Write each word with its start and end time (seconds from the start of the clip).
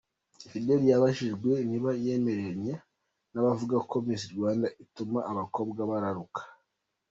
Fidela 0.49 0.85
yabajijwe 0.91 1.51
niba 1.69 1.89
yemeranya 2.03 2.75
n’abavuga 3.31 3.77
ko 3.89 3.95
Miss 4.05 4.23
Rwanda 4.33 4.67
ituma 4.83 5.19
abakobwa 5.31 5.81
bararuka. 5.91 6.41